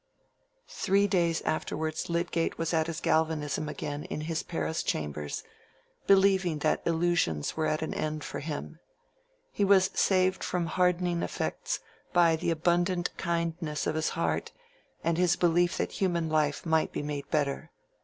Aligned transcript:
Three 0.67 1.05
days 1.05 1.41
afterwards 1.41 2.09
Lydgate 2.09 2.57
was 2.57 2.73
at 2.73 2.87
his 2.87 2.99
galvanism 3.01 3.69
again 3.69 4.05
in 4.05 4.21
his 4.21 4.41
Paris 4.41 4.81
chambers, 4.81 5.43
believing 6.07 6.57
that 6.65 6.81
illusions 6.87 7.55
were 7.55 7.67
at 7.67 7.83
an 7.83 7.93
end 7.93 8.23
for 8.23 8.39
him. 8.39 8.79
He 9.51 9.63
was 9.63 9.91
saved 9.93 10.43
from 10.43 10.65
hardening 10.65 11.21
effects 11.21 11.81
by 12.13 12.35
the 12.35 12.49
abundant 12.49 13.15
kindness 13.17 13.85
of 13.85 13.93
his 13.93 14.09
heart 14.17 14.51
and 15.03 15.19
his 15.19 15.35
belief 15.35 15.77
that 15.77 15.91
human 15.91 16.29
life 16.29 16.65
might 16.65 16.91
be 16.91 17.03
made 17.03 17.29
better. 17.29 17.69